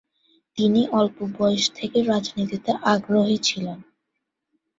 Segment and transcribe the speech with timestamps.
[0.57, 3.77] তিনি অল্প বয়স থেকেই রাজনীতিতে আগ্রহী ছিলেন।